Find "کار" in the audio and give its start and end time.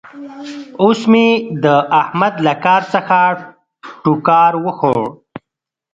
2.65-2.81